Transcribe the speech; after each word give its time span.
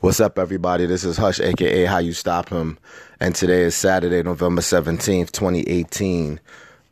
What's 0.00 0.20
up, 0.20 0.38
everybody? 0.38 0.86
This 0.86 1.02
is 1.02 1.16
Hush, 1.16 1.40
aka 1.40 1.84
How 1.84 1.98
You 1.98 2.12
Stop 2.12 2.50
Him, 2.50 2.78
and 3.18 3.34
today 3.34 3.62
is 3.62 3.74
Saturday, 3.74 4.22
November 4.22 4.62
17th, 4.62 5.32
2018. 5.32 6.38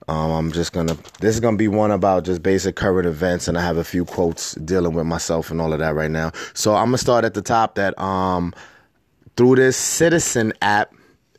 Um, 0.08 0.30
I'm 0.32 0.50
just 0.50 0.72
gonna, 0.72 0.96
this 1.20 1.36
is 1.36 1.38
gonna 1.38 1.56
be 1.56 1.68
one 1.68 1.92
about 1.92 2.24
just 2.24 2.42
basic 2.42 2.74
current 2.74 3.06
events, 3.06 3.46
and 3.46 3.56
I 3.56 3.62
have 3.62 3.76
a 3.76 3.84
few 3.84 4.04
quotes 4.04 4.56
dealing 4.56 4.92
with 4.92 5.06
myself 5.06 5.52
and 5.52 5.60
all 5.60 5.72
of 5.72 5.78
that 5.78 5.94
right 5.94 6.10
now. 6.10 6.32
So 6.52 6.74
I'm 6.74 6.86
gonna 6.86 6.98
start 6.98 7.24
at 7.24 7.34
the 7.34 7.42
top 7.42 7.76
that, 7.76 7.96
um, 7.96 8.52
through 9.36 9.54
this 9.54 9.76
Citizen 9.76 10.52
app, 10.60 10.92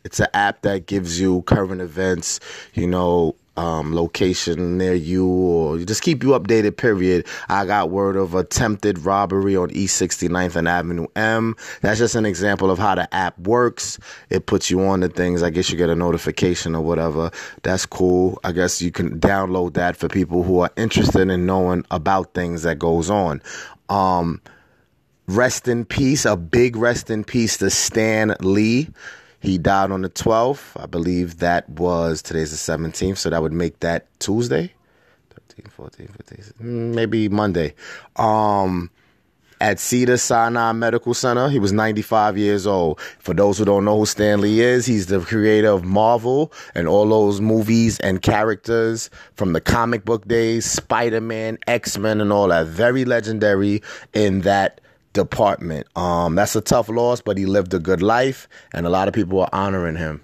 it's 0.05 0.21
an 0.21 0.27
app 0.34 0.61
that 0.61 0.86
gives 0.86 1.20
you 1.20 1.41
current 1.41 1.81
events, 1.81 2.39
you 2.75 2.88
know, 2.88 3.36
um, 3.58 3.94
location 3.94 4.78
near 4.78 4.94
you 4.94 5.28
or 5.28 5.80
just 5.80 6.04
keep 6.04 6.24
you 6.24 6.30
updated, 6.30 6.78
period. 6.78 7.26
I 7.50 7.66
got 7.66 7.89
word 7.89 8.16
of 8.16 8.36
attempted 8.36 9.00
robbery 9.00 9.56
on 9.56 9.71
East 9.71 10.02
69th 10.02 10.56
and 10.56 10.68
Avenue 10.68 11.07
M. 11.16 11.56
That's 11.82 12.00
just 12.00 12.15
an 12.15 12.25
example 12.25 12.71
of 12.71 12.78
how 12.78 12.96
the 12.96 13.14
app 13.14 13.38
works. 13.39 14.00
It 14.29 14.46
puts 14.46 14.70
you 14.70 14.82
on 14.82 15.01
the 15.01 15.10
things. 15.10 15.43
I 15.43 15.50
guess 15.50 15.70
you 15.70 15.78
get 15.78 15.89
a 15.89 15.96
notification 15.96 16.75
or 16.75 16.82
whatever. 16.82 17.32
That's 17.64 17.86
cool. 17.86 18.39
I 18.43 18.51
guess 18.51 18.82
you 18.82 18.92
can 18.92 19.20
download 19.20 19.74
that 19.74 19.98
for 19.98 20.07
people 20.07 20.43
who 20.43 20.60
are 20.60 20.71
interested 20.78 21.29
in 21.29 21.46
knowing 21.46 21.86
about 21.92 22.34
things 22.34 22.64
that 22.64 22.78
goes 22.79 23.10
on. 23.10 23.42
Um, 23.89 24.42
rest 25.28 25.68
in 25.68 25.86
peace, 25.86 26.26
a 26.26 26.37
big 26.37 26.76
rest 26.76 27.10
in 27.10 27.24
peace 27.24 27.57
to 27.57 27.70
Stan 27.70 28.36
Lee. 28.42 28.89
He 29.39 29.57
died 29.57 29.91
on 29.91 30.01
the 30.01 30.09
12th. 30.09 30.82
I 30.82 30.86
believe 30.87 31.39
that 31.39 31.69
was 31.69 32.22
today's 32.22 32.52
the 32.52 32.73
17th, 32.73 33.17
so 33.17 33.30
that 33.30 33.41
would 33.41 33.53
make 33.53 33.80
that 33.81 34.08
Tuesday. 34.19 34.73
13, 35.30 35.66
14, 35.69 36.08
15, 36.08 36.95
maybe 36.95 37.30
Monday. 37.30 37.73
Um, 38.16 38.89
at 39.59 39.80
Cedar 39.80 40.17
Sinai 40.17 40.72
Medical 40.72 41.14
Center. 41.14 41.50
He 41.50 41.59
was 41.59 41.72
95 41.72 42.38
years 42.38 42.67
old. 42.67 43.00
For 43.19 43.33
those 43.33 43.58
who 43.58 43.66
don't 43.66 43.86
know 43.86 44.00
who 44.00 44.06
Stan 44.06 44.42
Lee 44.42 44.59
is, 44.59 44.86
he's 44.86 45.08
the 45.08 45.20
creator 45.20 45.69
of 45.69 45.84
Marvel 45.84 46.52
and 46.75 46.88
all 46.88 47.08
those 47.08 47.42
movies 47.42 48.00
and 48.00 48.22
characters 48.22 49.09
from 49.34 49.53
the 49.53 49.62
comic 49.62 50.06
book 50.06 50.28
days, 50.28 50.69
Spider 50.69 51.22
Man, 51.22 51.58
X 51.67 51.97
Men, 51.97 52.22
and 52.22 52.31
all 52.31 52.47
that. 52.50 52.67
Very 52.67 53.06
legendary 53.06 53.81
in 54.14 54.42
that 54.42 54.81
department. 55.18 55.88
Um, 55.98 56.36
that's 56.36 56.56
a 56.56 56.62
tough 56.62 56.90
loss, 56.90 57.22
but 57.22 57.38
he 57.38 57.46
lived 57.46 57.73
a 57.73 57.80
good 57.80 58.02
life, 58.02 58.48
and 58.73 58.86
a 58.86 58.90
lot 58.90 59.08
of 59.08 59.14
people 59.14 59.42
are 59.42 59.50
honoring 59.52 59.96
him. 59.96 60.22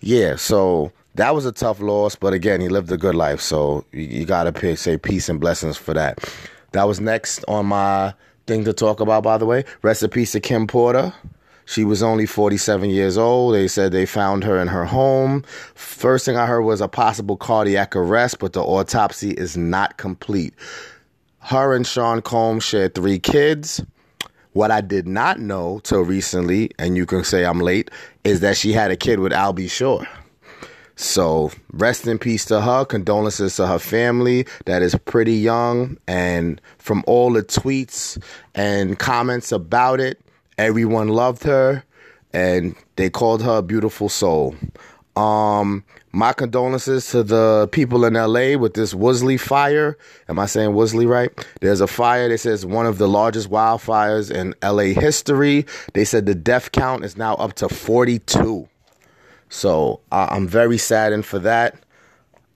Yeah, 0.00 0.36
so 0.36 0.92
that 1.14 1.34
was 1.34 1.46
a 1.46 1.52
tough 1.52 1.80
loss, 1.80 2.14
but 2.16 2.32
again, 2.34 2.60
he 2.60 2.68
lived 2.68 2.92
a 2.92 2.96
good 2.96 3.14
life, 3.14 3.40
so 3.40 3.84
you, 3.92 4.02
you 4.02 4.24
gotta 4.26 4.76
say 4.76 4.98
peace 4.98 5.28
and 5.28 5.40
blessings 5.40 5.76
for 5.76 5.94
that. 5.94 6.18
That 6.72 6.84
was 6.84 7.00
next 7.00 7.44
on 7.48 7.66
my 7.66 8.14
thing 8.46 8.64
to 8.64 8.72
talk 8.72 9.00
about, 9.00 9.22
by 9.22 9.38
the 9.38 9.46
way. 9.46 9.64
Rest 9.82 10.02
in 10.02 10.10
to 10.32 10.40
Kim 10.40 10.66
Porter. 10.66 11.14
She 11.72 11.84
was 11.84 12.02
only 12.02 12.26
47 12.26 12.90
years 12.90 13.16
old. 13.16 13.54
They 13.54 13.66
said 13.66 13.92
they 13.92 14.04
found 14.04 14.44
her 14.44 14.58
in 14.60 14.68
her 14.68 14.84
home. 14.84 15.42
First 15.74 16.26
thing 16.26 16.36
I 16.36 16.44
heard 16.44 16.60
was 16.60 16.82
a 16.82 16.88
possible 16.88 17.38
cardiac 17.38 17.96
arrest, 17.96 18.40
but 18.40 18.52
the 18.52 18.62
autopsy 18.62 19.30
is 19.30 19.56
not 19.56 19.96
complete. 19.96 20.52
Her 21.38 21.74
and 21.74 21.86
Sean 21.86 22.20
Combs 22.20 22.62
shared 22.62 22.94
three 22.94 23.18
kids. 23.18 23.82
What 24.52 24.70
I 24.70 24.82
did 24.82 25.08
not 25.08 25.40
know 25.40 25.80
till 25.82 26.02
recently, 26.02 26.70
and 26.78 26.94
you 26.94 27.06
can 27.06 27.24
say 27.24 27.46
I'm 27.46 27.60
late, 27.60 27.90
is 28.22 28.40
that 28.40 28.58
she 28.58 28.74
had 28.74 28.90
a 28.90 28.96
kid 28.96 29.20
with 29.20 29.32
Al 29.32 29.54
B. 29.54 29.66
Sure. 29.66 30.06
So 30.96 31.52
rest 31.72 32.06
in 32.06 32.18
peace 32.18 32.44
to 32.46 32.60
her. 32.60 32.84
Condolences 32.84 33.56
to 33.56 33.66
her 33.66 33.78
family 33.78 34.46
that 34.66 34.82
is 34.82 34.94
pretty 35.06 35.36
young. 35.36 35.96
And 36.06 36.60
from 36.76 37.02
all 37.06 37.32
the 37.32 37.42
tweets 37.42 38.22
and 38.54 38.98
comments 38.98 39.52
about 39.52 40.00
it, 40.00 40.20
Everyone 40.62 41.08
loved 41.08 41.42
her 41.42 41.82
and 42.32 42.76
they 42.94 43.10
called 43.10 43.42
her 43.42 43.58
a 43.58 43.62
beautiful 43.62 44.08
soul. 44.08 44.54
Um, 45.16 45.82
my 46.12 46.32
condolences 46.32 47.10
to 47.10 47.24
the 47.24 47.68
people 47.72 48.04
in 48.04 48.14
LA 48.14 48.56
with 48.56 48.74
this 48.74 48.94
Woolsey 48.94 49.36
fire. 49.36 49.98
Am 50.28 50.38
I 50.38 50.46
saying 50.46 50.72
Woolsey 50.72 51.04
right? 51.04 51.30
There's 51.60 51.80
a 51.80 51.88
fire 51.88 52.28
that 52.28 52.38
says 52.38 52.64
one 52.64 52.86
of 52.86 52.98
the 52.98 53.08
largest 53.08 53.50
wildfires 53.50 54.30
in 54.30 54.54
LA 54.62 55.00
history. 55.00 55.66
They 55.94 56.04
said 56.04 56.26
the 56.26 56.34
death 56.34 56.70
count 56.70 57.04
is 57.04 57.16
now 57.16 57.34
up 57.34 57.54
to 57.54 57.68
42. 57.68 58.68
So 59.48 60.00
I'm 60.12 60.46
very 60.46 60.78
saddened 60.78 61.26
for 61.26 61.40
that. 61.40 61.74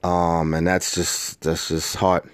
Um, 0.05 0.55
and 0.55 0.65
that's 0.65 0.95
just 0.95 1.41
that's 1.41 1.69
just 1.69 1.97
heart 1.97 2.25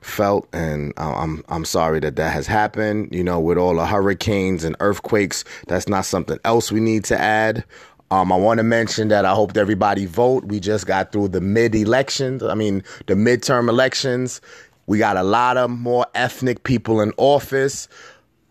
felt 0.00 0.48
and 0.52 0.92
I'm 0.96 1.44
I'm 1.48 1.64
sorry 1.64 2.00
that 2.00 2.16
that 2.16 2.32
has 2.32 2.46
happened. 2.46 3.14
You 3.14 3.24
know, 3.24 3.40
with 3.40 3.58
all 3.58 3.74
the 3.74 3.86
hurricanes 3.86 4.64
and 4.64 4.76
earthquakes, 4.80 5.44
that's 5.66 5.88
not 5.88 6.04
something 6.04 6.38
else 6.44 6.72
we 6.72 6.80
need 6.80 7.04
to 7.04 7.18
add. 7.20 7.64
Um, 8.12 8.32
I 8.32 8.36
want 8.36 8.58
to 8.58 8.64
mention 8.64 9.08
that 9.08 9.24
I 9.24 9.34
hope 9.34 9.56
everybody 9.56 10.04
vote. 10.06 10.44
We 10.44 10.58
just 10.58 10.86
got 10.86 11.12
through 11.12 11.28
the 11.28 11.40
mid 11.40 11.74
elections. 11.74 12.42
I 12.42 12.54
mean, 12.54 12.82
the 13.06 13.14
midterm 13.14 13.68
elections. 13.68 14.40
We 14.86 14.98
got 14.98 15.16
a 15.16 15.22
lot 15.22 15.56
of 15.56 15.70
more 15.70 16.06
ethnic 16.16 16.64
people 16.64 17.00
in 17.00 17.12
office. 17.16 17.86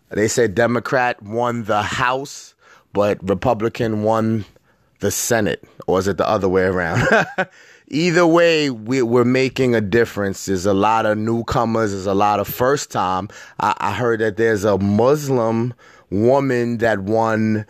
They 0.08 0.28
said 0.28 0.54
Democrat 0.54 1.22
won 1.22 1.64
the 1.64 1.82
House, 1.82 2.54
but 2.94 3.18
Republican 3.28 4.02
won 4.02 4.46
the 5.00 5.10
Senate. 5.10 5.62
Or 5.86 5.98
is 5.98 6.08
it 6.08 6.16
the 6.16 6.26
other 6.26 6.48
way 6.48 6.62
around? 6.62 7.06
either 7.90 8.26
way, 8.26 8.70
we, 8.70 9.00
are 9.00 9.24
making 9.24 9.74
a 9.74 9.80
difference. 9.80 10.46
There's 10.46 10.66
a 10.66 10.74
lot 10.74 11.06
of 11.06 11.18
newcomers. 11.18 11.92
There's 11.92 12.06
a 12.06 12.14
lot 12.14 12.40
of 12.40 12.48
first 12.48 12.90
time. 12.90 13.28
I, 13.58 13.74
I 13.78 13.92
heard 13.92 14.20
that 14.20 14.36
there's 14.36 14.64
a 14.64 14.78
Muslim 14.78 15.74
woman 16.10 16.78
that 16.78 17.00
won 17.00 17.66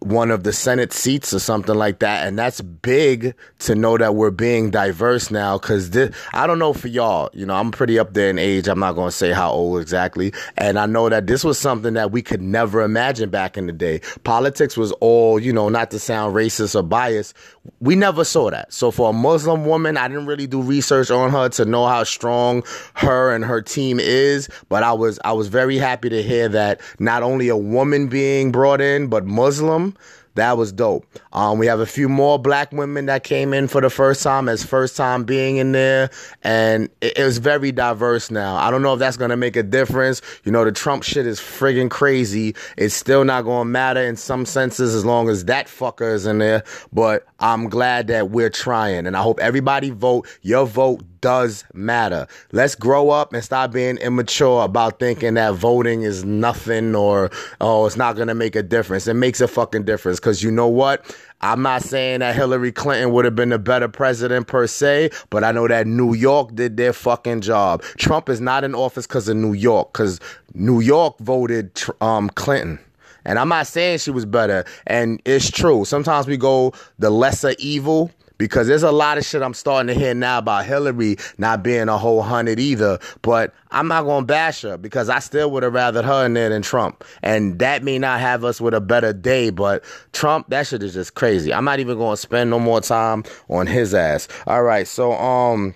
one 0.00 0.30
of 0.30 0.44
the 0.44 0.52
Senate 0.52 0.92
seats 0.92 1.32
or 1.34 1.38
something 1.38 1.74
like 1.74 1.98
that. 1.98 2.26
And 2.26 2.38
that's 2.38 2.60
big 2.60 3.34
to 3.60 3.74
know 3.74 3.98
that 3.98 4.14
we're 4.14 4.30
being 4.30 4.70
diverse 4.70 5.30
now. 5.30 5.58
Cause 5.58 5.90
this, 5.90 6.14
I 6.32 6.46
don't 6.46 6.58
know 6.58 6.72
for 6.72 6.88
y'all, 6.88 7.28
you 7.34 7.44
know, 7.44 7.54
I'm 7.54 7.70
pretty 7.70 7.98
up 7.98 8.14
there 8.14 8.30
in 8.30 8.38
age. 8.38 8.66
I'm 8.66 8.78
not 8.78 8.92
going 8.92 9.08
to 9.08 9.16
say 9.16 9.32
how 9.32 9.50
old 9.50 9.80
exactly. 9.80 10.32
And 10.56 10.78
I 10.78 10.86
know 10.86 11.08
that 11.10 11.26
this 11.26 11.44
was 11.44 11.58
something 11.58 11.94
that 11.94 12.12
we 12.12 12.22
could 12.22 12.40
never 12.40 12.82
imagine 12.82 13.28
back 13.28 13.58
in 13.58 13.66
the 13.66 13.72
day. 13.72 14.00
Politics 14.24 14.76
was 14.76 14.92
all, 15.00 15.38
you 15.38 15.52
know, 15.52 15.68
not 15.68 15.90
to 15.90 15.98
sound 15.98 16.34
racist 16.34 16.74
or 16.74 16.82
biased. 16.82 17.34
We 17.80 17.94
never 17.94 18.24
saw 18.24 18.50
that. 18.50 18.72
So 18.72 18.90
for 18.90 19.10
a 19.10 19.12
Muslim 19.12 19.66
woman, 19.66 19.98
I 19.98 20.08
didn't 20.08 20.26
really 20.26 20.46
do 20.46 20.62
research 20.62 21.10
on 21.10 21.30
her 21.30 21.50
to 21.50 21.64
know 21.66 21.86
how 21.86 22.04
strong 22.04 22.62
her 22.94 23.34
and 23.34 23.44
her 23.44 23.60
team 23.60 24.00
is. 24.00 24.48
But 24.70 24.82
I 24.82 24.94
was, 24.94 25.20
I 25.24 25.32
was 25.32 25.48
very 25.48 25.76
happy 25.76 26.08
to 26.08 26.22
hear 26.22 26.48
that 26.48 26.80
not 26.98 27.22
only 27.22 27.48
a 27.48 27.56
woman 27.56 28.08
being 28.08 28.50
brought 28.50 28.80
in, 28.80 29.08
but 29.08 29.26
Muslim 29.26 29.89
that 30.34 30.56
was 30.56 30.72
dope. 30.72 31.04
Um, 31.32 31.58
we 31.58 31.66
have 31.66 31.80
a 31.80 31.86
few 31.86 32.08
more 32.08 32.38
black 32.38 32.72
women 32.72 33.06
that 33.06 33.24
came 33.24 33.52
in 33.52 33.68
for 33.68 33.80
the 33.80 33.90
first 33.90 34.22
time 34.22 34.48
as 34.48 34.64
first 34.64 34.96
time 34.96 35.24
being 35.24 35.56
in 35.56 35.72
there, 35.72 36.10
and 36.42 36.88
it, 37.00 37.18
it 37.18 37.24
was 37.24 37.38
very 37.38 37.72
diverse 37.72 38.30
now. 38.30 38.56
I 38.56 38.70
don't 38.70 38.82
know 38.82 38.94
if 38.94 38.98
that's 38.98 39.16
gonna 39.16 39.36
make 39.36 39.56
a 39.56 39.62
difference. 39.62 40.22
You 40.44 40.52
know, 40.52 40.64
the 40.64 40.72
Trump 40.72 41.02
shit 41.02 41.26
is 41.26 41.40
friggin' 41.40 41.90
crazy. 41.90 42.54
It's 42.76 42.94
still 42.94 43.24
not 43.24 43.42
gonna 43.42 43.64
matter 43.64 44.00
in 44.00 44.16
some 44.16 44.46
senses 44.46 44.94
as 44.94 45.04
long 45.04 45.28
as 45.28 45.46
that 45.46 45.66
fucker 45.66 46.14
is 46.14 46.26
in 46.26 46.38
there. 46.38 46.64
But 46.92 47.26
I'm 47.40 47.68
glad 47.68 48.06
that 48.06 48.30
we're 48.30 48.50
trying, 48.50 49.06
and 49.06 49.16
I 49.16 49.22
hope 49.22 49.40
everybody 49.40 49.90
vote. 49.90 50.28
Your 50.42 50.66
vote 50.66 51.02
does 51.20 51.64
matter. 51.74 52.26
Let's 52.52 52.74
grow 52.74 53.10
up 53.10 53.32
and 53.32 53.42
stop 53.42 53.72
being 53.72 53.96
immature 53.98 54.64
about 54.64 54.98
thinking 54.98 55.34
that 55.34 55.54
voting 55.54 56.02
is 56.02 56.24
nothing 56.24 56.94
or, 56.94 57.30
oh, 57.60 57.86
it's 57.86 57.96
not 57.96 58.16
going 58.16 58.28
to 58.28 58.34
make 58.34 58.56
a 58.56 58.62
difference. 58.62 59.06
It 59.06 59.14
makes 59.14 59.40
a 59.40 59.48
fucking 59.48 59.84
difference 59.84 60.20
because 60.20 60.42
you 60.42 60.50
know 60.50 60.68
what? 60.68 61.16
I'm 61.42 61.62
not 61.62 61.82
saying 61.82 62.20
that 62.20 62.34
Hillary 62.34 62.70
Clinton 62.70 63.12
would 63.12 63.24
have 63.24 63.34
been 63.34 63.52
a 63.52 63.58
better 63.58 63.88
president 63.88 64.46
per 64.46 64.66
se, 64.66 65.10
but 65.30 65.42
I 65.42 65.52
know 65.52 65.66
that 65.68 65.86
New 65.86 66.12
York 66.12 66.54
did 66.54 66.76
their 66.76 66.92
fucking 66.92 67.40
job. 67.40 67.82
Trump 67.96 68.28
is 68.28 68.40
not 68.40 68.62
in 68.62 68.74
office 68.74 69.06
because 69.06 69.28
of 69.28 69.38
New 69.38 69.54
York, 69.54 69.92
because 69.92 70.20
New 70.54 70.80
York 70.80 71.18
voted 71.18 71.82
um, 72.02 72.28
Clinton. 72.30 72.78
And 73.24 73.38
I'm 73.38 73.48
not 73.48 73.66
saying 73.66 73.98
she 73.98 74.10
was 74.10 74.26
better. 74.26 74.64
And 74.86 75.20
it's 75.24 75.50
true. 75.50 75.84
Sometimes 75.84 76.26
we 76.26 76.36
go 76.36 76.72
the 76.98 77.10
lesser 77.10 77.54
evil 77.58 78.10
because 78.40 78.66
there's 78.66 78.82
a 78.82 78.90
lot 78.90 79.18
of 79.18 79.24
shit 79.26 79.42
I'm 79.42 79.52
starting 79.52 79.94
to 79.94 80.00
hear 80.00 80.14
now 80.14 80.38
about 80.38 80.64
Hillary 80.64 81.18
not 81.36 81.62
being 81.62 81.90
a 81.90 81.98
whole 81.98 82.22
hundred 82.22 82.58
either. 82.58 82.98
But 83.20 83.54
I'm 83.70 83.86
not 83.86 84.04
gonna 84.04 84.24
bash 84.24 84.62
her 84.62 84.78
because 84.78 85.10
I 85.10 85.18
still 85.18 85.50
would 85.50 85.62
have 85.62 85.74
rather 85.74 86.02
her 86.02 86.24
in 86.24 86.32
there 86.32 86.48
than 86.48 86.62
Trump, 86.62 87.04
and 87.22 87.58
that 87.58 87.84
may 87.84 87.98
not 87.98 88.18
have 88.18 88.42
us 88.42 88.58
with 88.58 88.72
a 88.72 88.80
better 88.80 89.12
day. 89.12 89.50
But 89.50 89.84
Trump, 90.12 90.48
that 90.48 90.66
shit 90.66 90.82
is 90.82 90.94
just 90.94 91.14
crazy. 91.14 91.52
I'm 91.52 91.66
not 91.66 91.80
even 91.80 91.98
gonna 91.98 92.16
spend 92.16 92.48
no 92.48 92.58
more 92.58 92.80
time 92.80 93.24
on 93.50 93.66
his 93.66 93.92
ass. 93.92 94.26
All 94.46 94.62
right, 94.62 94.88
so 94.88 95.12
um, 95.12 95.74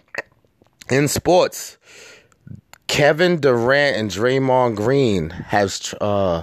in 0.90 1.06
sports. 1.06 1.76
Kevin 2.86 3.40
Durant 3.40 3.96
and 3.96 4.10
Draymond 4.10 4.76
Green 4.76 5.30
has 5.30 5.94
uh, 6.02 6.42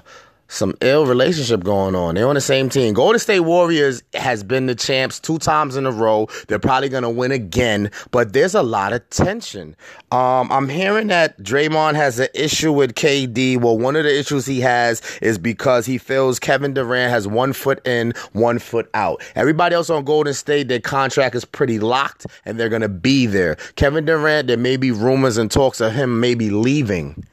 some 0.51 0.75
ill 0.81 1.05
relationship 1.05 1.63
going 1.63 1.95
on. 1.95 2.15
They're 2.15 2.27
on 2.27 2.35
the 2.35 2.41
same 2.41 2.69
team. 2.69 2.93
Golden 2.93 3.19
State 3.19 3.39
Warriors 3.39 4.03
has 4.13 4.43
been 4.43 4.65
the 4.65 4.75
champs 4.75 5.19
two 5.19 5.37
times 5.37 5.77
in 5.77 5.85
a 5.85 5.91
row. 5.91 6.27
They're 6.47 6.59
probably 6.59 6.89
going 6.89 7.03
to 7.03 7.09
win 7.09 7.31
again, 7.31 7.89
but 8.11 8.33
there's 8.33 8.53
a 8.53 8.61
lot 8.61 8.91
of 8.91 9.09
tension. 9.09 9.75
Um, 10.11 10.51
I'm 10.51 10.67
hearing 10.67 11.07
that 11.07 11.39
Draymond 11.39 11.95
has 11.95 12.19
an 12.19 12.27
issue 12.33 12.73
with 12.73 12.95
KD. 12.95 13.59
Well, 13.61 13.77
one 13.77 13.95
of 13.95 14.03
the 14.03 14.19
issues 14.19 14.45
he 14.45 14.59
has 14.59 15.01
is 15.21 15.37
because 15.37 15.85
he 15.85 15.97
feels 15.97 16.37
Kevin 16.37 16.73
Durant 16.73 17.11
has 17.11 17.27
one 17.27 17.53
foot 17.53 17.85
in, 17.87 18.13
one 18.33 18.59
foot 18.59 18.89
out. 18.93 19.23
Everybody 19.35 19.75
else 19.75 19.89
on 19.89 20.03
Golden 20.03 20.33
State, 20.33 20.67
their 20.67 20.81
contract 20.81 21.33
is 21.33 21.45
pretty 21.45 21.79
locked 21.79 22.27
and 22.45 22.59
they're 22.59 22.69
going 22.69 22.81
to 22.81 22.89
be 22.89 23.25
there. 23.25 23.55
Kevin 23.77 24.05
Durant, 24.05 24.47
there 24.47 24.57
may 24.57 24.75
be 24.75 24.91
rumors 24.91 25.37
and 25.37 25.49
talks 25.49 25.79
of 25.79 25.93
him 25.93 26.19
maybe 26.19 26.49
leaving. 26.49 27.25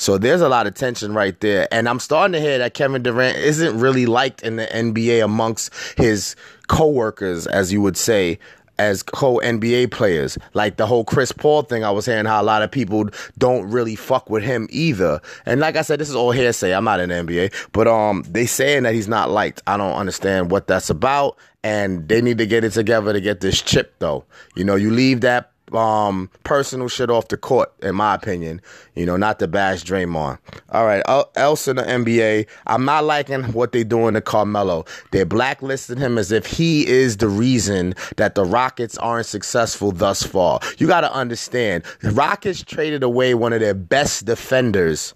So 0.00 0.16
there's 0.16 0.40
a 0.40 0.48
lot 0.48 0.66
of 0.66 0.72
tension 0.72 1.12
right 1.12 1.38
there. 1.40 1.68
And 1.70 1.86
I'm 1.86 2.00
starting 2.00 2.32
to 2.32 2.40
hear 2.40 2.56
that 2.56 2.72
Kevin 2.72 3.02
Durant 3.02 3.36
isn't 3.36 3.78
really 3.78 4.06
liked 4.06 4.42
in 4.42 4.56
the 4.56 4.66
NBA 4.66 5.22
amongst 5.22 5.74
his 5.98 6.36
coworkers, 6.68 7.46
as 7.46 7.70
you 7.70 7.82
would 7.82 7.98
say, 7.98 8.38
as 8.78 9.02
co 9.02 9.40
NBA 9.40 9.90
players. 9.90 10.38
Like 10.54 10.78
the 10.78 10.86
whole 10.86 11.04
Chris 11.04 11.32
Paul 11.32 11.62
thing, 11.64 11.84
I 11.84 11.90
was 11.90 12.06
hearing 12.06 12.24
how 12.24 12.40
a 12.40 12.42
lot 12.42 12.62
of 12.62 12.70
people 12.70 13.10
don't 13.36 13.70
really 13.70 13.94
fuck 13.94 14.30
with 14.30 14.42
him 14.42 14.68
either. 14.70 15.20
And 15.44 15.60
like 15.60 15.76
I 15.76 15.82
said, 15.82 16.00
this 16.00 16.08
is 16.08 16.14
all 16.14 16.30
hearsay. 16.30 16.72
I'm 16.72 16.84
not 16.84 16.98
in 16.98 17.10
the 17.10 17.16
NBA, 17.16 17.68
but 17.72 17.86
um, 17.86 18.24
they 18.26 18.46
saying 18.46 18.84
that 18.84 18.94
he's 18.94 19.08
not 19.08 19.30
liked. 19.30 19.60
I 19.66 19.76
don't 19.76 19.92
understand 19.92 20.50
what 20.50 20.66
that's 20.66 20.88
about, 20.88 21.36
and 21.62 22.08
they 22.08 22.22
need 22.22 22.38
to 22.38 22.46
get 22.46 22.64
it 22.64 22.72
together 22.72 23.12
to 23.12 23.20
get 23.20 23.40
this 23.40 23.60
chip 23.60 23.96
though. 23.98 24.24
You 24.56 24.64
know, 24.64 24.76
you 24.76 24.90
leave 24.90 25.20
that 25.20 25.49
um, 25.74 26.30
personal 26.44 26.88
shit 26.88 27.10
off 27.10 27.28
the 27.28 27.36
court, 27.36 27.72
in 27.82 27.94
my 27.94 28.14
opinion. 28.14 28.60
You 28.94 29.06
know, 29.06 29.16
not 29.16 29.38
to 29.38 29.48
bash 29.48 29.84
Draymond. 29.84 30.38
All 30.70 30.86
right, 30.86 31.02
else 31.36 31.68
in 31.68 31.76
the 31.76 31.82
NBA, 31.82 32.46
I'm 32.66 32.84
not 32.84 33.04
liking 33.04 33.44
what 33.52 33.72
they're 33.72 33.84
doing 33.84 34.14
to 34.14 34.20
Carmelo. 34.20 34.84
They're 35.10 35.26
blacklisting 35.26 35.98
him 35.98 36.18
as 36.18 36.32
if 36.32 36.46
he 36.46 36.86
is 36.86 37.18
the 37.18 37.28
reason 37.28 37.94
that 38.16 38.34
the 38.34 38.44
Rockets 38.44 38.98
aren't 38.98 39.26
successful 39.26 39.92
thus 39.92 40.22
far. 40.22 40.60
You 40.78 40.86
got 40.86 41.02
to 41.02 41.12
understand, 41.12 41.84
the 42.00 42.10
Rockets 42.10 42.62
traded 42.62 43.02
away 43.02 43.34
one 43.34 43.52
of 43.52 43.60
their 43.60 43.74
best 43.74 44.24
defenders, 44.24 45.14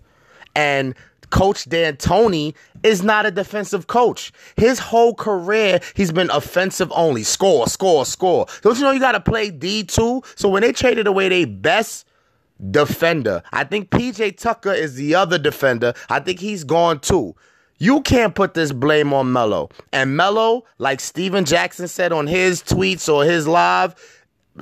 and 0.57 0.95
Coach 1.31 1.65
D'Antoni 1.65 2.55
is 2.83 3.03
not 3.03 3.27
a 3.27 3.31
defensive 3.31 3.87
coach. 3.87 4.33
His 4.57 4.79
whole 4.79 5.15
career, 5.15 5.81
he's 5.95 6.13
been 6.13 6.31
offensive 6.31 6.93
only. 6.95 7.23
Score, 7.23 7.67
score, 7.67 8.05
score. 8.05 8.47
Don't 8.63 8.77
you 8.77 8.85
know 8.85 8.91
you 8.91 9.01
got 9.01 9.13
to 9.13 9.21
play 9.21 9.51
D2? 9.51 10.25
So 10.39 10.49
when 10.49 10.63
they 10.63 10.73
traded 10.73 11.07
away 11.07 11.29
their 11.29 11.47
best 11.47 12.07
defender, 12.71 13.43
I 13.53 13.65
think 13.65 13.91
PJ 13.91 14.39
Tucker 14.39 14.73
is 14.73 14.95
the 14.95 15.15
other 15.15 15.39
defender. 15.39 15.95
I 16.09 16.21
think 16.21 16.41
he's 16.41 16.65
gone 16.65 17.01
too. 17.01 17.35
You 17.79 18.03
can't 18.03 18.35
put 18.35 18.55
this 18.55 18.73
blame 18.73 19.13
on 19.13 19.33
Melo. 19.33 19.69
And 19.93 20.17
Melo, 20.17 20.65
like 20.79 21.01
Stephen 21.01 21.45
Jackson 21.45 21.89
said 21.89 22.13
on 22.13 22.27
his 22.27 22.63
tweets 22.63 23.13
or 23.13 23.25
his 23.25 23.49
live, 23.49 23.95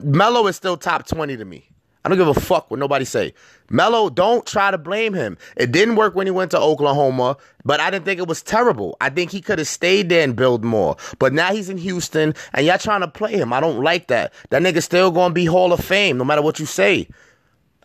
Melo 0.03 0.47
is 0.47 0.57
still 0.57 0.77
top 0.77 1.07
20 1.07 1.37
to 1.37 1.45
me. 1.45 1.72
I 2.05 2.09
don't 2.09 2.19
give 2.19 2.29
a 2.29 2.35
fuck 2.35 2.71
what 2.71 2.81
nobody 2.81 3.05
say. 3.05 3.33
Melo, 3.71 4.11
don't 4.11 4.45
try 4.45 4.71
to 4.71 4.79
blame 4.79 5.15
him. 5.15 5.39
It 5.57 5.71
didn't 5.71 5.97
work 5.97 6.15
when 6.15 6.27
he 6.27 6.33
went 6.33 6.51
to 6.51 6.61
Oklahoma, 6.61 7.37
but 7.65 7.79
I 7.81 7.91
didn't 7.91 8.05
think 8.05 8.19
it 8.19 8.27
was 8.27 8.43
terrible. 8.43 8.97
I 9.01 9.09
think 9.09 9.31
he 9.31 9.41
could 9.41 9.59
have 9.59 9.69
stayed 9.69 10.09
there 10.09 10.25
and 10.25 10.35
built 10.35 10.65
more. 10.65 10.97
But 11.19 11.33
now 11.33 11.53
he's 11.53 11.69
in 11.69 11.79
Houston 11.79 12.35
and 12.53 12.67
y'all 12.67 12.79
trying 12.79 13.03
to 13.03 13.09
play 13.09 13.35
him. 13.35 13.53
I 13.53 13.61
don't 13.61 13.83
like 13.83 14.09
that. 14.09 14.33
That 14.51 14.63
nigga 14.63 14.83
still 14.83 15.11
gonna 15.11 15.33
be 15.33 15.45
Hall 15.45 15.73
of 15.73 15.81
Fame 15.81 16.19
no 16.19 16.25
matter 16.25 16.43
what 16.43 16.59
you 16.59 16.67
say. 16.67 17.09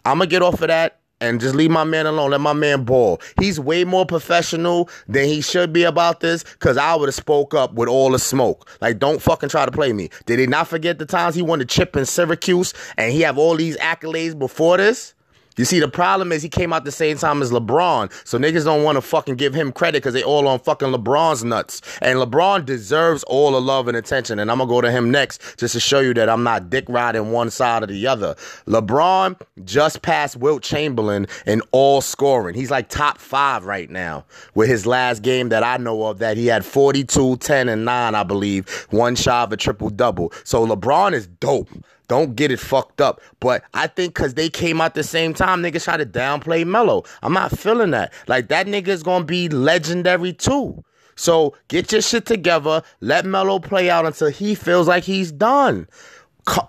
I'm 0.04 0.18
gonna 0.18 0.28
get 0.28 0.42
off 0.42 0.62
of 0.62 0.70
that 0.70 1.00
and 1.22 1.40
just 1.40 1.56
leave 1.56 1.72
my 1.72 1.84
man 1.84 2.06
alone. 2.06 2.32
Let 2.32 2.42
my 2.42 2.54
man 2.54 2.84
ball. 2.84 3.22
He's 3.40 3.60
way 3.60 3.84
more 3.84 4.06
professional 4.06 4.90
than 5.08 5.26
he 5.26 5.42
should 5.42 5.74
be 5.74 5.84
about 5.84 6.20
this 6.20 6.44
because 6.44 6.78
I 6.78 6.96
would 6.96 7.08
have 7.08 7.16
spoke 7.16 7.54
up 7.54 7.74
with 7.74 7.90
all 7.90 8.12
the 8.12 8.20
smoke. 8.20 8.70
Like, 8.82 9.00
don't 9.00 9.22
fucking 9.22 9.50
try 9.50 9.66
to 9.66 9.72
play 9.72 9.94
me. 9.94 10.10
Did 10.26 10.40
he 10.40 10.48
not 10.48 10.68
forget 10.68 11.00
the 11.00 11.06
times 11.06 11.36
he 11.36 11.42
won 11.42 11.60
the 11.60 11.66
chip 11.66 11.96
in 11.96 12.06
Syracuse 12.06 12.74
and 12.98 13.12
he 13.12 13.22
have 13.22 13.38
all 13.38 13.56
these 13.56 13.78
accolades 13.78 14.38
before 14.38 14.78
this? 14.78 15.14
You 15.58 15.66
see, 15.66 15.80
the 15.80 15.88
problem 15.88 16.32
is 16.32 16.44
he 16.44 16.50
came 16.50 16.72
out 16.72 16.86
the 16.86 16.92
same 16.92 17.18
time 17.18 17.42
as 17.42 17.52
LeBron, 17.52 18.12
so 18.26 18.38
niggas 18.38 18.64
don't 18.64 18.84
want 18.84 18.96
to 18.96 19.02
fucking 19.02 19.36
give 19.36 19.54
him 19.54 19.72
credit 19.72 20.04
because 20.04 20.14
they 20.14 20.24
all 20.24 20.48
on 20.48 20.60
fucking 20.60 20.90
LeBron's 20.90 21.44
nuts. 21.44 21.82
And 22.02 22.20
LeBron 22.20 22.66
deserves 22.66 23.24
all 23.24 23.52
the 23.52 23.62
love 23.62 23.88
and 23.88 23.98
attention. 23.98 24.40
And 24.40 24.52
I'm 24.52 24.60
gonna 24.60 24.70
go 24.70 24.82
to 24.82 24.92
him 24.92 25.10
next 25.10 25.58
just 25.58 25.74
to 25.74 25.80
show 25.80 26.00
you 26.00 26.14
that 26.14 26.30
I'm 26.30 26.44
not 26.44 26.70
dick 26.70 26.86
riding 26.88 27.32
one 27.32 27.50
side 27.50 27.84
or 27.84 27.88
the 27.88 28.06
other. 28.08 28.36
LeBron 28.68 29.40
just 29.66 30.04
passed 30.04 30.38
Wilt 30.38 30.62
Chamberlain 30.62 31.28
in 31.46 31.62
all 31.72 32.02
scoring. 32.02 32.56
He's 32.56 32.72
like 32.72 32.90
top 32.90 33.18
five 33.18 33.66
right 33.66 33.90
now 33.90 34.26
with 34.54 34.70
his 34.70 34.86
last 34.86 35.24
game 35.24 35.50
that 35.50 35.64
I 35.64 35.78
know 35.78 36.04
of 36.04 36.20
that 36.20 36.38
he 36.38 36.48
had 36.48 36.66
42, 36.66 37.38
10, 37.38 37.70
and 37.70 37.84
9, 37.84 38.16
I 38.16 38.24
believe, 38.24 38.88
one 38.92 39.16
shot 39.16 39.48
of 39.48 39.54
a 39.54 39.58
triple 39.58 39.90
double. 39.90 40.32
So 40.44 40.66
LeBron 40.66 41.14
is 41.14 41.28
dope. 41.28 41.70
Don't 42.08 42.36
get 42.36 42.52
it 42.52 42.60
fucked 42.60 43.02
up. 43.02 43.22
But 43.40 43.64
I 43.74 43.88
think 43.88 44.14
because 44.14 44.34
they 44.36 44.50
came 44.50 44.80
out 44.80 44.94
the 44.94 45.04
same 45.04 45.34
time, 45.34 45.62
niggas 45.62 45.84
try 45.84 45.98
to 45.98 46.06
downplay 46.06 46.66
Melo. 46.66 47.04
I'm 47.22 47.34
not 47.34 47.58
feeling 47.58 47.92
that. 47.92 48.14
Like, 48.28 48.48
that 48.48 48.68
nigga 48.68 48.88
is 48.90 49.04
going 49.04 49.24
to 49.24 49.26
be 49.26 49.50
legendary 49.50 50.34
too. 50.34 50.84
So 51.16 51.56
get 51.68 51.92
your 51.92 52.02
shit 52.02 52.26
together. 52.26 52.84
Let 53.02 53.26
Melo 53.26 53.60
play 53.60 53.90
out 53.90 54.06
until 54.06 54.30
he 54.30 54.56
feels 54.56 54.88
like 54.88 55.04
he's 55.04 55.32
done. 55.32 55.88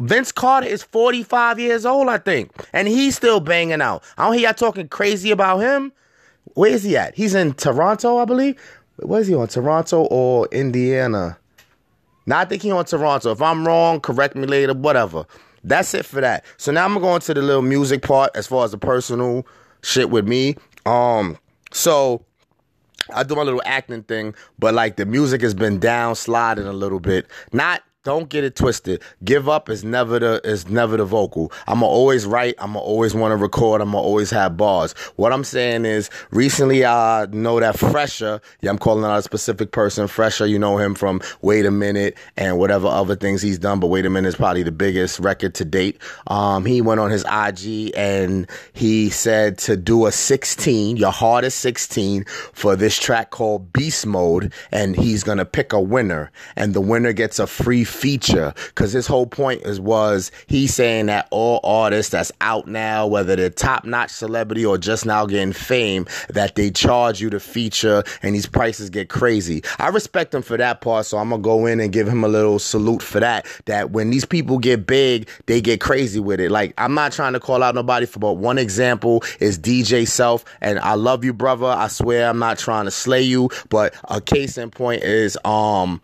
Vince 0.01 0.33
Carter 0.33 0.67
is 0.67 0.83
45 0.83 1.61
years 1.61 1.87
old, 1.87 2.09
I 2.09 2.19
think, 2.19 2.51
and 2.73 2.89
he's 2.89 3.15
still 3.17 3.39
banging 3.39 3.81
out. 3.81 4.03
I 4.17 4.25
don't 4.25 4.35
hear 4.35 4.43
y'all 4.49 4.55
talking 4.55 4.89
crazy 4.89 5.31
about 5.31 5.59
him. 5.59 5.93
Where 6.55 6.73
is 6.73 6.83
he 6.83 6.97
at? 6.97 7.15
He's 7.15 7.35
in 7.35 7.53
Toronto, 7.53 8.19
I 8.19 8.25
believe. 8.25 8.61
Where 8.97 9.21
is 9.21 9.29
he 9.29 9.35
on? 9.35 9.47
Toronto 9.47 10.09
or 10.11 10.49
Indiana? 10.51 11.39
Not 12.29 12.51
thinking 12.51 12.73
on 12.73 12.85
Toronto. 12.85 13.33
If 13.33 13.41
I'm 13.41 13.67
wrong, 13.67 14.01
correct 14.01 14.37
me 14.37 14.47
later, 14.47 14.75
whatever. 14.75 15.25
That's 15.65 15.95
it 15.95 16.05
for 16.05 16.21
that. 16.21 16.45
So 16.59 16.71
now 16.71 16.85
I'm 16.85 16.93
gonna 16.93 17.01
go 17.01 17.15
into 17.15 17.33
the 17.33 17.41
little 17.41 17.63
music 17.63 18.03
part 18.03 18.31
as 18.35 18.47
far 18.47 18.67
as 18.67 18.71
the 18.71 18.77
personal 18.77 19.47
shit 19.83 20.11
with 20.11 20.29
me. 20.29 20.57
Um, 20.85 21.39
so 21.73 22.23
I 23.15 23.23
do 23.23 23.35
my 23.35 23.45
little 23.45 23.63
acting 23.65 24.03
thing, 24.03 24.35
but 24.59 24.75
like 24.75 24.97
the 24.97 25.07
music 25.07 25.41
has 25.41 25.55
been 25.55 25.79
down 25.79 26.17
sliding 26.17 26.67
a 26.67 26.73
little 26.75 27.01
bit. 27.01 27.27
Not 27.55 27.83
don't 28.09 28.31
get 28.31 28.43
it 28.43 28.57
twisted. 28.57 29.03
Give 29.23 29.51
up 29.51 29.69
is 29.69 29.85
never 29.85 30.19
the 30.19 30.41
is 30.43 30.67
never 30.71 30.97
the 30.97 31.05
vocal. 31.05 31.53
I'ma 31.67 31.85
always 31.85 32.25
write. 32.25 32.55
I'ma 32.59 32.79
always 32.79 33.15
want 33.15 33.33
to 33.33 33.37
record. 33.37 33.83
I'ma 33.83 33.99
always 33.99 34.31
have 34.31 34.57
bars. 34.57 34.93
What 35.17 35.31
I'm 35.31 35.45
saying 35.45 35.85
is, 35.85 36.09
recently 36.31 36.87
I 36.87 37.27
know 37.27 37.61
that 37.61 37.75
Phresher. 37.77 38.41
Yeah, 38.63 38.71
I'm 38.71 38.79
calling 38.79 39.05
out 39.05 39.19
a 39.19 39.23
specific 39.23 39.73
person. 39.73 40.07
Phresher, 40.07 40.47
you 40.49 40.59
know 40.59 40.79
him 40.79 40.95
from 40.95 41.21
Wait 41.43 41.67
a 41.67 41.71
Minute 41.71 42.17
and 42.39 42.59
whatever 42.59 42.87
other 42.87 43.15
things 43.15 43.43
he's 43.43 43.59
done. 43.59 43.79
But 43.79 43.89
Wait 43.89 44.07
a 44.07 44.11
Minute 44.11 44.29
is 44.29 44.37
probably 44.37 44.63
the 44.63 44.73
biggest 44.73 45.19
record 45.19 45.55
to 45.57 45.67
date. 45.67 46.01
Um, 46.29 46.65
he 46.65 46.81
went 46.81 47.01
on 47.01 47.11
his 47.11 47.27
IG 47.31 47.93
and 47.95 48.49
he 48.73 49.11
said 49.11 49.59
to 49.59 49.77
do 49.77 50.07
a 50.07 50.13
16, 50.13 50.97
your 50.97 51.13
hardest 51.13 51.59
16 51.59 52.25
for 52.55 52.75
this 52.75 52.99
track 52.99 53.29
called 53.29 53.71
Beast 53.71 54.07
Mode, 54.07 54.51
and 54.73 54.97
he's 54.97 55.23
gonna 55.23 55.45
pick 55.45 55.75
a 55.75 55.81
winner, 55.81 56.31
and 56.57 56.73
the 56.73 56.81
winner 56.81 57.13
gets 57.13 57.39
a 57.39 57.47
free 57.47 57.85
feature 57.99 58.55
because 58.69 58.93
his 58.93 59.07
whole 59.09 59.27
point 59.27 59.61
is 59.63 59.81
was 59.81 60.31
he 60.47 60.69
saying 60.69 61.07
that 61.07 61.27
all 61.33 61.59
artists 61.65 62.13
that's 62.13 62.31
out 62.41 62.69
now, 62.69 63.07
whether 63.07 63.35
they're 63.35 63.51
top 63.51 63.85
notch 63.85 64.11
celebrity 64.11 64.65
or 64.65 64.79
just 64.79 65.05
now 65.05 65.27
getting 65.27 65.53
fame, 65.53 66.07
that 66.29 66.55
they 66.55 66.71
charge 66.71 67.21
you 67.21 67.29
to 67.29 67.41
feature 67.41 68.05
and 68.23 68.35
these 68.37 68.47
prices 68.47 68.89
get 68.89 69.09
crazy. 69.09 69.63
I 69.79 69.89
respect 69.89 70.33
him 70.33 70.43
for 70.43 70.57
that 70.57 70.81
part, 70.81 71.07
so 71.07 71.19
I'm 71.19 71.31
gonna 71.31 71.43
go 71.43 71.67
in 71.67 71.81
and 71.81 71.93
give 71.93 72.07
him 72.07 72.23
a 72.23 72.29
little 72.29 72.61
salute 72.61 73.03
for 73.03 73.19
that. 73.19 73.47
That 73.65 73.91
when 73.91 74.11
these 74.11 74.25
people 74.25 74.59
get 74.59 74.87
big, 74.87 75.29
they 75.47 75.61
get 75.61 75.81
crazy 75.81 76.21
with 76.21 76.39
it. 76.39 76.51
Like 76.53 76.75
I'm 76.79 76.95
not 76.95 77.11
trying 77.11 77.33
to 77.33 77.41
call 77.41 77.65
out 77.65 77.75
nobody 77.75 78.07
for, 78.07 78.21
but 78.21 78.35
one 78.35 78.59
example 78.59 79.25
is 79.41 79.59
DJ 79.59 80.07
Self, 80.07 80.45
and 80.61 80.79
I 80.79 80.95
love 80.95 81.25
you, 81.25 81.33
brother. 81.33 81.67
I 81.67 81.89
swear 81.89 82.29
I'm 82.29 82.39
not 82.39 82.59
trying 82.59 82.85
to 82.85 82.93
slay 82.93 83.23
you, 83.23 83.51
but 83.71 83.95
a 84.09 84.21
case 84.21 84.57
in 84.57 84.71
point 84.71 85.03
is 85.03 85.37
um 85.45 86.01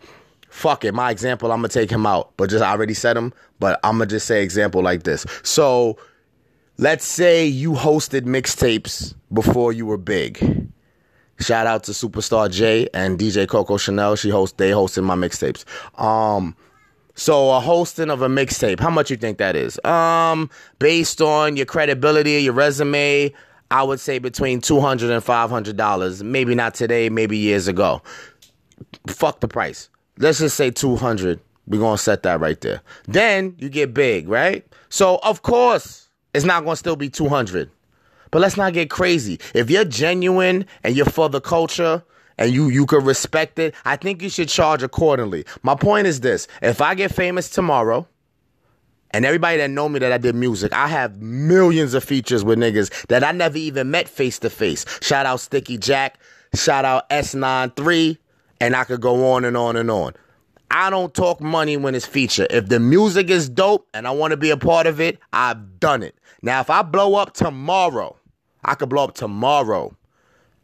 fuck 0.55 0.85
it, 0.85 0.93
my 0.93 1.11
example, 1.11 1.51
I'm 1.51 1.57
gonna 1.59 1.67
take 1.67 1.91
him 1.91 2.05
out. 2.05 2.31
But 2.37 2.49
just 2.49 2.63
I 2.63 2.71
already 2.71 2.93
said 2.93 3.17
him, 3.17 3.33
but 3.59 3.79
I'm 3.83 3.97
gonna 3.97 4.07
just 4.07 4.25
say 4.25 4.41
example 4.41 4.81
like 4.81 5.03
this. 5.03 5.25
So 5.43 5.97
let's 6.77 7.05
say 7.05 7.45
you 7.45 7.73
hosted 7.73 8.21
mixtapes 8.21 9.13
before 9.33 9.73
you 9.73 9.85
were 9.85 9.97
big. 9.97 10.71
Shout 11.39 11.67
out 11.67 11.83
to 11.83 11.91
Superstar 11.91 12.49
J 12.49 12.87
and 12.93 13.19
DJ 13.19 13.47
Coco 13.47 13.75
Chanel. 13.75 14.15
She 14.15 14.29
host 14.29 14.57
they 14.57 14.71
hosted 14.71 15.03
my 15.03 15.15
mixtapes. 15.15 15.65
Um 16.01 16.55
so 17.15 17.51
a 17.51 17.59
hosting 17.59 18.09
of 18.09 18.21
a 18.21 18.27
mixtape, 18.27 18.79
how 18.79 18.89
much 18.89 19.09
you 19.09 19.15
think 19.15 19.37
that 19.37 19.55
is? 19.55 19.79
Um, 19.85 20.49
based 20.79 21.21
on 21.21 21.55
your 21.55 21.65
credibility, 21.65 22.41
your 22.41 22.51
resume, 22.51 23.31
I 23.71 23.83
would 23.83 24.01
say 24.01 24.19
between 24.19 24.59
two 24.59 24.81
hundred 24.81 25.11
and 25.11 25.23
five 25.23 25.49
hundred 25.49 25.77
dollars. 25.77 26.23
Maybe 26.23 26.55
not 26.55 26.73
today, 26.73 27.09
maybe 27.09 27.37
years 27.37 27.69
ago. 27.69 28.01
Fuck 29.07 29.39
the 29.39 29.47
price 29.47 29.89
let's 30.19 30.39
just 30.39 30.55
say 30.55 30.71
200. 30.71 31.39
We're 31.67 31.79
going 31.79 31.97
to 31.97 32.03
set 32.03 32.23
that 32.23 32.39
right 32.39 32.59
there. 32.61 32.81
Then 33.07 33.55
you 33.57 33.69
get 33.69 33.93
big, 33.93 34.29
right? 34.29 34.65
So, 34.89 35.19
of 35.23 35.41
course, 35.41 36.09
it's 36.33 36.45
not 36.45 36.63
going 36.63 36.73
to 36.73 36.77
still 36.77 36.95
be 36.95 37.09
200. 37.09 37.71
But 38.31 38.41
let's 38.41 38.57
not 38.57 38.73
get 38.73 38.89
crazy. 38.89 39.39
If 39.53 39.69
you're 39.69 39.85
genuine 39.85 40.65
and 40.83 40.95
you're 40.95 41.05
for 41.05 41.29
the 41.29 41.41
culture 41.41 42.03
and 42.37 42.51
you 42.51 42.67
you 42.69 42.85
could 42.85 43.03
respect 43.03 43.57
it, 43.59 43.73
I 43.85 43.95
think 43.95 44.21
you 44.21 44.29
should 44.29 44.49
charge 44.49 44.83
accordingly. 44.83 45.45
My 45.63 45.75
point 45.75 46.07
is 46.07 46.19
this: 46.19 46.47
if 46.61 46.81
I 46.81 46.95
get 46.95 47.15
famous 47.15 47.49
tomorrow, 47.49 48.05
and 49.11 49.23
everybody 49.23 49.57
that 49.57 49.69
know 49.69 49.87
me 49.87 49.99
that 49.99 50.11
I 50.11 50.17
did 50.17 50.35
music, 50.35 50.73
I 50.73 50.87
have 50.87 51.21
millions 51.21 51.93
of 51.93 52.03
features 52.03 52.43
with 52.43 52.59
niggas 52.59 53.07
that 53.07 53.23
I 53.23 53.31
never 53.31 53.57
even 53.57 53.89
met 53.89 54.09
face 54.09 54.37
to 54.39 54.49
face. 54.49 54.85
Shout 55.01 55.25
out 55.25 55.39
Sticky 55.39 55.77
Jack, 55.77 56.19
shout 56.53 56.83
out 56.83 57.09
S93, 57.09 58.17
and 58.59 58.75
I 58.75 58.83
could 58.83 59.01
go 59.01 59.33
on 59.33 59.45
and 59.45 59.57
on 59.57 59.75
and 59.75 59.89
on. 59.91 60.13
I 60.71 60.89
don't 60.89 61.13
talk 61.13 61.39
money 61.39 61.77
when 61.77 61.95
it's 61.95 62.05
feature. 62.05 62.47
If 62.49 62.67
the 62.67 62.79
music 62.79 63.29
is 63.29 63.47
dope 63.49 63.87
and 63.93 64.07
I 64.07 64.11
want 64.11 64.31
to 64.31 64.37
be 64.37 64.49
a 64.49 64.57
part 64.57 64.87
of 64.87 64.99
it, 64.99 65.19
I've 65.31 65.79
done 65.79 66.03
it. 66.03 66.15
Now, 66.41 66.59
if 66.59 66.69
I 66.69 66.81
blow 66.81 67.15
up 67.15 67.33
tomorrow, 67.33 68.17
I 68.63 68.75
could 68.75 68.89
blow 68.89 69.03
up 69.03 69.13
tomorrow. 69.13 69.95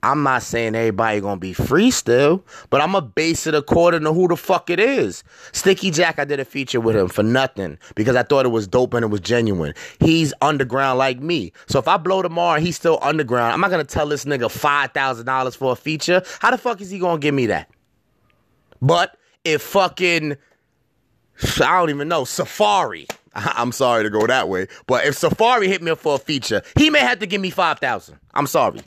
I'm 0.04 0.24
not 0.24 0.42
saying 0.42 0.74
everybody 0.74 1.22
gonna 1.22 1.40
be 1.40 1.54
free 1.54 1.92
still, 1.92 2.44
but 2.72 2.82
I'm 2.82 2.94
gonna 2.94 3.06
base 3.06 3.46
it 3.46 3.54
according 3.54 4.04
to 4.04 4.14
who 4.14 4.28
the 4.28 4.36
fuck 4.36 4.72
it 4.72 4.80
is. 4.80 5.24
Sticky 5.52 5.92
Jack, 5.92 6.18
I 6.18 6.26
did 6.26 6.40
a 6.40 6.46
feature 6.46 6.82
with 6.82 6.96
him 6.96 7.08
for 7.08 7.22
nothing 7.22 7.78
because 7.94 8.16
I 8.16 8.24
thought 8.24 8.48
it 8.48 8.50
was 8.50 8.68
dope 8.68 8.96
and 8.96 9.06
it 9.06 9.10
was 9.10 9.22
genuine. 9.22 9.76
He's 10.00 10.34
underground 10.42 10.98
like 10.98 11.20
me. 11.20 11.54
So 11.68 11.78
if 11.78 11.88
I 11.88 11.98
blow 11.98 12.24
tomorrow 12.24 12.56
and 12.56 12.66
he's 12.66 12.76
still 12.78 12.98
underground, 13.04 13.54
I'm 13.54 13.62
not 13.62 13.70
gonna 13.70 13.84
tell 13.84 14.08
this 14.08 14.26
nigga 14.26 14.50
$5,000 14.50 15.56
for 15.56 15.74
a 15.74 15.76
feature. 15.76 16.24
How 16.40 16.50
the 16.50 16.58
fuck 16.58 16.82
is 16.82 16.90
he 16.90 16.98
gonna 16.98 17.20
give 17.20 17.36
me 17.36 17.46
that? 17.46 17.70
But 18.82 19.18
if 19.44 19.62
fucking, 19.62 20.36
I 21.62 21.80
don't 21.80 21.90
even 21.90 22.08
know, 22.08 22.24
Safaree, 22.24 23.10
I'm 23.36 23.72
sorry 23.72 24.04
to 24.04 24.10
go 24.10 24.26
that 24.28 24.50
way, 24.50 24.68
but 24.88 25.06
if 25.06 25.16
Safaree 25.16 25.68
hit 25.68 25.82
me 25.82 25.92
up 25.92 26.00
for 26.00 26.16
a 26.16 26.20
feature, 26.20 26.62
he 26.78 26.90
may 26.90 27.00
have 27.00 27.20
to 27.20 27.28
give 27.28 27.42
me 27.42 27.50
5,000. 27.50 28.20
I'm 28.34 28.48
sorry. 28.48 28.82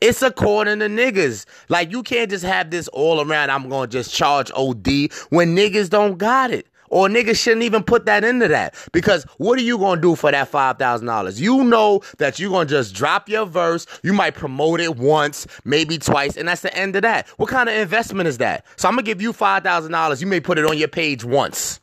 It's 0.00 0.20
according 0.20 0.80
to 0.80 0.86
niggas. 0.88 1.46
Like 1.68 1.90
you 1.90 2.02
can't 2.02 2.30
just 2.30 2.44
have 2.44 2.70
this 2.70 2.86
all 2.88 3.20
around. 3.20 3.50
I'm 3.50 3.68
gonna 3.68 3.86
just 3.86 4.12
charge 4.12 4.50
OD 4.54 5.10
when 5.30 5.56
niggas 5.56 5.88
don't 5.88 6.18
got 6.18 6.50
it. 6.50 6.66
Or 6.88 7.08
niggas 7.08 7.36
shouldn't 7.36 7.62
even 7.62 7.82
put 7.82 8.06
that 8.06 8.24
into 8.24 8.48
that. 8.48 8.74
Because 8.92 9.24
what 9.38 9.58
are 9.58 9.62
you 9.62 9.78
gonna 9.78 10.00
do 10.00 10.14
for 10.14 10.30
that 10.30 10.48
five 10.48 10.78
thousand 10.78 11.06
dollars? 11.06 11.40
You 11.40 11.64
know 11.64 12.02
that 12.18 12.38
you're 12.38 12.50
gonna 12.50 12.68
just 12.68 12.94
drop 12.94 13.28
your 13.28 13.46
verse, 13.46 13.86
you 14.02 14.12
might 14.12 14.34
promote 14.34 14.80
it 14.80 14.96
once, 14.96 15.46
maybe 15.64 15.98
twice, 15.98 16.36
and 16.36 16.48
that's 16.48 16.62
the 16.62 16.76
end 16.76 16.96
of 16.96 17.02
that. 17.02 17.28
What 17.36 17.48
kind 17.48 17.68
of 17.68 17.74
investment 17.74 18.28
is 18.28 18.38
that? 18.38 18.64
So 18.76 18.88
I'm 18.88 18.94
gonna 18.94 19.02
give 19.02 19.20
you 19.22 19.32
five 19.32 19.62
thousand 19.62 19.92
dollars, 19.92 20.20
you 20.20 20.26
may 20.26 20.40
put 20.40 20.58
it 20.58 20.64
on 20.64 20.78
your 20.78 20.88
page 20.88 21.24
once. 21.24 21.80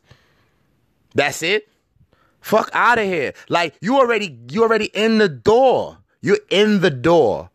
That's 1.14 1.42
it? 1.42 1.68
Fuck 2.40 2.70
out 2.74 2.98
of 2.98 3.04
here. 3.04 3.32
Like 3.48 3.74
you 3.80 3.96
already 3.98 4.38
you 4.50 4.62
already 4.62 4.86
in 4.86 5.18
the 5.18 5.28
door. 5.28 5.98
You're 6.20 6.40
in 6.50 6.80
the 6.80 6.90
door. 6.90 7.50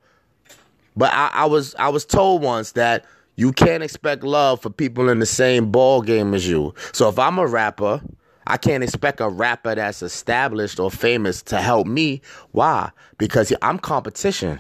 But 0.96 1.14
I, 1.14 1.30
I 1.34 1.46
was 1.46 1.76
I 1.76 1.90
was 1.90 2.06
told 2.06 2.42
once 2.42 2.72
that 2.74 3.06
you 3.40 3.54
can't 3.54 3.82
expect 3.84 4.22
love 4.22 4.62
for 4.62 4.70
people 4.70 5.08
in 5.08 5.20
the 5.20 5.26
same 5.26 5.72
ball 5.72 6.02
game 6.02 6.34
as 6.34 6.46
you. 6.46 6.74
So 6.92 7.08
if 7.08 7.18
I'm 7.18 7.40
a 7.40 7.48
rapper, 7.48 8.02
I 8.46 8.58
can't 8.58 8.84
expect 8.84 9.22
a 9.22 9.30
rapper 9.30 9.76
that's 9.76 10.04
established 10.04 10.78
or 10.78 10.92
famous 10.92 11.42
to 11.44 11.62
help 11.62 11.88
me. 11.88 12.22
Why? 12.52 12.92
Because 13.18 13.54
I'm 13.62 13.80
competition. 13.80 14.60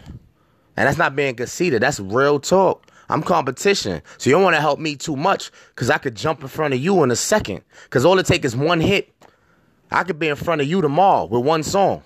And 0.77 0.87
that's 0.87 0.97
not 0.97 1.13
being 1.13 1.35
conceited. 1.35 1.81
That's 1.81 1.99
real 1.99 2.39
talk. 2.39 2.89
I'm 3.09 3.21
competition. 3.21 4.01
So 4.17 4.29
you 4.29 4.35
don't 4.37 4.43
want 4.43 4.55
to 4.55 4.61
help 4.61 4.79
me 4.79 4.95
too 4.95 5.17
much 5.17 5.51
because 5.75 5.89
I 5.89 5.97
could 5.97 6.15
jump 6.15 6.41
in 6.41 6.47
front 6.47 6.73
of 6.73 6.79
you 6.79 7.03
in 7.03 7.11
a 7.11 7.17
second. 7.17 7.63
Because 7.83 8.05
all 8.05 8.17
it 8.17 8.27
takes 8.27 8.45
is 8.45 8.55
one 8.55 8.79
hit. 8.79 9.13
I 9.91 10.05
could 10.05 10.19
be 10.19 10.29
in 10.29 10.37
front 10.37 10.61
of 10.61 10.67
you 10.67 10.81
tomorrow 10.81 11.25
with 11.25 11.43
one 11.43 11.63
song. 11.63 12.01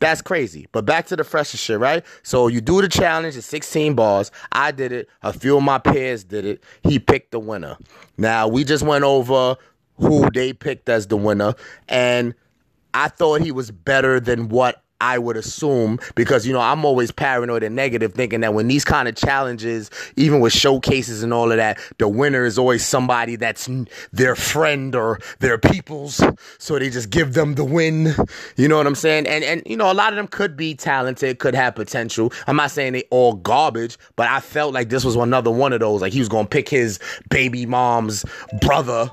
That's 0.00 0.22
crazy. 0.22 0.66
But 0.72 0.86
back 0.86 1.06
to 1.08 1.16
the 1.16 1.22
Phresher 1.22 1.58
shit, 1.58 1.78
right? 1.78 2.04
So 2.22 2.48
you 2.48 2.60
do 2.60 2.80
the 2.80 2.88
challenge 2.88 3.36
at 3.36 3.44
16 3.44 3.94
bars. 3.94 4.32
I 4.50 4.72
did 4.72 4.92
it. 4.92 5.08
A 5.22 5.32
few 5.32 5.58
of 5.58 5.62
my 5.62 5.78
peers 5.78 6.24
did 6.24 6.44
it. 6.46 6.64
He 6.82 6.98
picked 6.98 7.32
the 7.32 7.38
winner. 7.38 7.76
Now 8.16 8.48
we 8.48 8.64
just 8.64 8.82
went 8.82 9.04
over 9.04 9.56
who 9.98 10.30
they 10.30 10.54
picked 10.54 10.88
as 10.88 11.06
the 11.06 11.16
winner, 11.16 11.54
and 11.88 12.34
I 12.94 13.08
thought 13.08 13.42
he 13.42 13.52
was 13.52 13.70
better 13.70 14.18
than 14.18 14.48
what 14.48 14.82
I 15.00 15.18
would 15.18 15.36
assume 15.36 15.98
because 16.14 16.46
you 16.46 16.52
know 16.52 16.60
I'm 16.60 16.84
always 16.84 17.10
paranoid 17.10 17.62
and 17.62 17.74
negative, 17.74 18.14
thinking 18.14 18.40
that 18.40 18.54
when 18.54 18.68
these 18.68 18.84
kind 18.84 19.08
of 19.08 19.14
challenges, 19.14 19.90
even 20.16 20.40
with 20.40 20.52
showcases 20.52 21.22
and 21.22 21.32
all 21.32 21.50
of 21.50 21.56
that, 21.56 21.78
the 21.98 22.08
winner 22.08 22.44
is 22.44 22.58
always 22.58 22.84
somebody 22.84 23.36
that's 23.36 23.68
their 24.12 24.36
friend 24.36 24.94
or 24.94 25.18
their 25.38 25.58
people's, 25.58 26.22
so 26.58 26.78
they 26.78 26.90
just 26.90 27.10
give 27.10 27.34
them 27.34 27.54
the 27.54 27.64
win. 27.64 28.14
You 28.56 28.68
know 28.68 28.76
what 28.76 28.86
I'm 28.86 28.94
saying? 28.94 29.26
And 29.26 29.44
and 29.44 29.62
you 29.66 29.76
know 29.76 29.90
a 29.90 29.94
lot 29.94 30.12
of 30.12 30.16
them 30.16 30.28
could 30.28 30.56
be 30.56 30.74
talented, 30.74 31.38
could 31.38 31.54
have 31.54 31.74
potential. 31.74 32.32
I'm 32.46 32.56
not 32.56 32.70
saying 32.70 32.92
they 32.92 33.04
all 33.10 33.34
garbage, 33.34 33.96
but 34.16 34.28
I 34.28 34.40
felt 34.40 34.74
like 34.74 34.88
this 34.88 35.04
was 35.04 35.16
another 35.16 35.50
one 35.50 35.72
of 35.72 35.80
those. 35.80 36.00
Like 36.00 36.12
he 36.12 36.18
was 36.18 36.28
gonna 36.28 36.48
pick 36.48 36.68
his 36.68 36.98
baby 37.28 37.66
mom's 37.66 38.24
brother. 38.60 39.10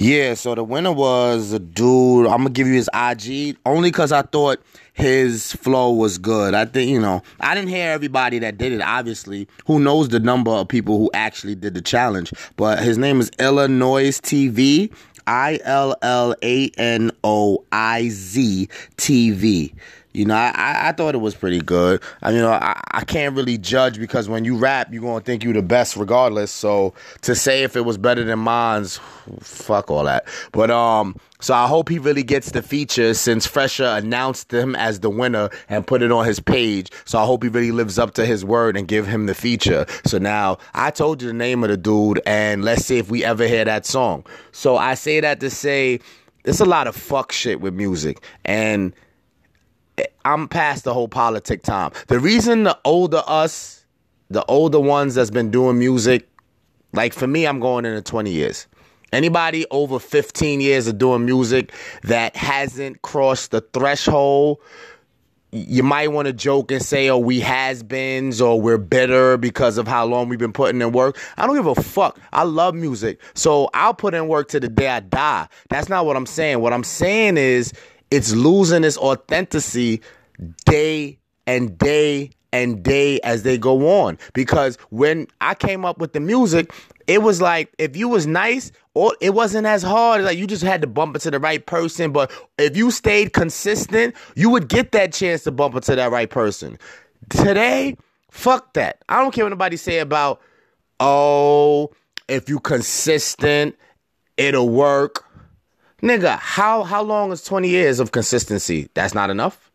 Yeah, 0.00 0.34
so 0.34 0.54
the 0.54 0.62
winner 0.62 0.92
was 0.92 1.52
a 1.52 1.58
dude. 1.58 2.28
I'm 2.28 2.38
gonna 2.38 2.50
give 2.50 2.68
you 2.68 2.74
his 2.74 2.88
IG 2.94 3.56
only 3.66 3.90
because 3.90 4.12
I 4.12 4.22
thought 4.22 4.62
his 4.92 5.52
flow 5.54 5.90
was 5.90 6.18
good. 6.18 6.54
I 6.54 6.66
think 6.66 6.88
you 6.88 7.00
know 7.00 7.20
I 7.40 7.56
didn't 7.56 7.70
hear 7.70 7.90
everybody 7.90 8.38
that 8.38 8.58
did 8.58 8.72
it. 8.72 8.80
Obviously, 8.80 9.48
who 9.66 9.80
knows 9.80 10.08
the 10.08 10.20
number 10.20 10.52
of 10.52 10.68
people 10.68 10.98
who 10.98 11.10
actually 11.14 11.56
did 11.56 11.74
the 11.74 11.82
challenge? 11.82 12.32
But 12.54 12.78
his 12.78 12.96
name 12.96 13.18
is 13.18 13.28
Illinois 13.40 14.20
TV. 14.20 14.92
I 15.26 15.58
L 15.64 15.96
L 16.00 16.32
A 16.44 16.70
N 16.78 17.10
O 17.24 17.64
I 17.72 18.08
Z 18.08 18.68
T 18.98 19.30
V. 19.32 19.74
You 20.12 20.24
know, 20.24 20.34
I, 20.34 20.88
I 20.88 20.92
thought 20.92 21.14
it 21.14 21.18
was 21.18 21.34
pretty 21.34 21.60
good. 21.60 22.02
I 22.22 22.28
mean, 22.28 22.36
you 22.36 22.42
know, 22.42 22.52
I, 22.52 22.80
I 22.92 23.04
can't 23.04 23.36
really 23.36 23.58
judge 23.58 23.98
because 23.98 24.28
when 24.28 24.44
you 24.44 24.56
rap, 24.56 24.88
you're 24.90 25.02
gonna 25.02 25.20
think 25.20 25.44
you 25.44 25.52
the 25.52 25.62
best 25.62 25.96
regardless. 25.96 26.50
So 26.50 26.94
to 27.22 27.34
say 27.34 27.62
if 27.62 27.76
it 27.76 27.82
was 27.82 27.98
better 27.98 28.24
than 28.24 28.38
mine's, 28.38 29.00
fuck 29.40 29.90
all 29.90 30.04
that. 30.04 30.24
But 30.52 30.70
um, 30.70 31.16
so 31.40 31.54
I 31.54 31.66
hope 31.66 31.88
he 31.88 31.98
really 31.98 32.22
gets 32.22 32.52
the 32.52 32.62
feature 32.62 33.12
since 33.14 33.46
Phresher 33.46 33.98
announced 33.98 34.52
him 34.52 34.74
as 34.76 35.00
the 35.00 35.10
winner 35.10 35.50
and 35.68 35.86
put 35.86 36.02
it 36.02 36.10
on 36.10 36.24
his 36.24 36.40
page. 36.40 36.90
So 37.04 37.18
I 37.18 37.26
hope 37.26 37.42
he 37.42 37.48
really 37.48 37.72
lives 37.72 37.98
up 37.98 38.14
to 38.14 38.24
his 38.24 38.44
word 38.44 38.76
and 38.76 38.88
give 38.88 39.06
him 39.06 39.26
the 39.26 39.34
feature. 39.34 39.84
So 40.04 40.18
now 40.18 40.58
I 40.74 40.90
told 40.90 41.20
you 41.22 41.28
the 41.28 41.34
name 41.34 41.62
of 41.62 41.70
the 41.70 41.76
dude, 41.76 42.20
and 42.26 42.64
let's 42.64 42.84
see 42.86 42.98
if 42.98 43.10
we 43.10 43.24
ever 43.24 43.46
hear 43.46 43.64
that 43.64 43.84
song. 43.84 44.24
So 44.52 44.78
I 44.78 44.94
say 44.94 45.20
that 45.20 45.40
to 45.40 45.50
say 45.50 46.00
there's 46.44 46.60
a 46.60 46.64
lot 46.64 46.86
of 46.86 46.96
fuck 46.96 47.30
shit 47.30 47.60
with 47.60 47.74
music 47.74 48.22
and 48.44 48.94
I'm 50.24 50.48
past 50.48 50.84
the 50.84 50.94
whole 50.94 51.08
politic 51.08 51.62
time. 51.62 51.92
The 52.08 52.18
reason 52.18 52.64
the 52.64 52.78
older 52.84 53.22
us, 53.26 53.84
the 54.30 54.44
older 54.46 54.80
ones 54.80 55.14
that's 55.14 55.30
been 55.30 55.50
doing 55.50 55.78
music, 55.78 56.28
like 56.92 57.12
for 57.12 57.26
me, 57.26 57.46
I'm 57.46 57.60
going 57.60 57.84
into 57.84 58.02
20 58.02 58.30
years. 58.30 58.66
Anybody 59.12 59.64
over 59.70 59.98
15 59.98 60.60
years 60.60 60.86
of 60.86 60.98
doing 60.98 61.24
music 61.24 61.72
that 62.02 62.36
hasn't 62.36 63.00
crossed 63.00 63.52
the 63.52 63.62
threshold, 63.72 64.58
you 65.50 65.82
might 65.82 66.08
want 66.08 66.26
to 66.26 66.32
joke 66.34 66.70
and 66.70 66.82
say, 66.82 67.08
oh, 67.08 67.16
we 67.16 67.40
has 67.40 67.82
beens 67.82 68.40
or 68.40 68.60
we're 68.60 68.76
bitter 68.76 69.38
because 69.38 69.78
of 69.78 69.88
how 69.88 70.04
long 70.04 70.28
we've 70.28 70.38
been 70.38 70.52
putting 70.52 70.82
in 70.82 70.92
work. 70.92 71.18
I 71.38 71.46
don't 71.46 71.56
give 71.56 71.66
a 71.66 71.74
fuck. 71.74 72.20
I 72.34 72.42
love 72.42 72.74
music. 72.74 73.18
So 73.34 73.70
I'll 73.72 73.94
put 73.94 74.12
in 74.12 74.28
work 74.28 74.48
to 74.48 74.60
the 74.60 74.68
day 74.68 74.88
I 74.88 75.00
die. 75.00 75.48
That's 75.70 75.88
not 75.88 76.04
what 76.04 76.16
I'm 76.16 76.26
saying. 76.26 76.60
What 76.60 76.74
I'm 76.74 76.84
saying 76.84 77.38
is 77.38 77.72
it's 78.10 78.32
losing 78.32 78.84
its 78.84 78.98
authenticity 78.98 80.02
day 80.64 81.18
and 81.46 81.76
day 81.78 82.30
and 82.52 82.82
day 82.82 83.20
as 83.20 83.42
they 83.42 83.58
go 83.58 84.02
on. 84.04 84.18
Because 84.32 84.76
when 84.90 85.26
i 85.40 85.54
came 85.54 85.84
up 85.84 85.98
with 85.98 86.12
the 86.12 86.20
music 86.20 86.72
it 87.06 87.22
was 87.22 87.40
like 87.40 87.72
if 87.78 87.96
you 87.96 88.08
was 88.08 88.26
nice 88.26 88.70
or 88.94 89.14
it 89.20 89.30
wasn't 89.30 89.66
as 89.66 89.82
hard. 89.82 90.22
Like 90.22 90.36
you 90.36 90.46
just 90.46 90.62
had 90.62 90.80
to 90.82 90.86
bump 90.86 91.14
into 91.14 91.30
the 91.30 91.38
right 91.38 91.64
person. 91.64 92.12
But 92.12 92.32
if 92.58 92.76
you 92.76 92.90
stayed 92.90 93.32
consistent 93.32 94.14
you 94.34 94.50
would 94.50 94.68
get 94.68 94.92
that 94.92 95.12
chance 95.12 95.44
to 95.44 95.52
bump 95.52 95.74
into 95.74 95.94
that 95.96 96.10
right 96.10 96.30
person. 96.30 96.78
Today 97.30 97.96
fuck 98.30 98.74
that. 98.74 99.02
I 99.08 99.22
don't 99.22 99.32
care 99.32 99.44
what 99.44 99.52
anybody 99.52 99.76
say 99.76 99.98
about 99.98 100.40
oh 101.00 101.90
if 102.28 102.48
you 102.48 102.60
consistent 102.60 103.76
it'll 104.36 104.68
work 104.68 105.24
Nigga, 106.02 106.38
how 106.38 106.84
how 106.84 107.02
long 107.02 107.32
is 107.32 107.42
20 107.42 107.68
years 107.68 107.98
of 108.00 108.12
consistency? 108.12 108.88
That's 108.94 109.14
not 109.14 109.30
enough. 109.30 109.70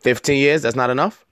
15 0.00 0.36
years, 0.38 0.62
that's 0.62 0.74
not 0.76 0.90
enough. 0.90 1.24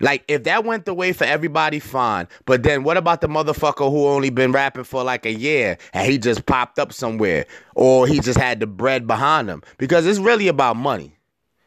Like 0.00 0.24
if 0.28 0.44
that 0.44 0.64
went 0.64 0.84
the 0.84 0.94
way 0.94 1.12
for 1.12 1.24
everybody, 1.24 1.78
fine. 1.78 2.28
But 2.44 2.62
then 2.62 2.84
what 2.84 2.96
about 2.96 3.20
the 3.20 3.28
motherfucker 3.28 3.90
who 3.90 4.06
only 4.06 4.30
been 4.30 4.52
rapping 4.52 4.84
for 4.84 5.02
like 5.04 5.24
a 5.24 5.32
year 5.32 5.78
and 5.92 6.10
he 6.10 6.18
just 6.18 6.46
popped 6.46 6.78
up 6.78 6.92
somewhere 6.92 7.46
or 7.74 8.06
he 8.06 8.20
just 8.20 8.38
had 8.38 8.60
the 8.60 8.66
bread 8.66 9.06
behind 9.06 9.48
him? 9.48 9.62
Because 9.78 10.06
it's 10.06 10.18
really 10.18 10.48
about 10.48 10.76
money. 10.76 11.16